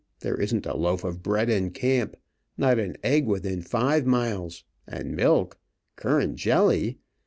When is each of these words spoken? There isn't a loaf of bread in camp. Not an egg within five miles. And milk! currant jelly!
There 0.21 0.41
isn't 0.41 0.65
a 0.65 0.75
loaf 0.75 1.03
of 1.03 1.21
bread 1.21 1.47
in 1.47 1.69
camp. 1.69 2.15
Not 2.57 2.79
an 2.79 2.97
egg 3.03 3.27
within 3.27 3.61
five 3.61 4.03
miles. 4.07 4.63
And 4.87 5.15
milk! 5.15 5.59
currant 5.95 6.37
jelly! 6.37 6.97